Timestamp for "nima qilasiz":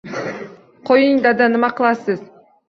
1.57-2.25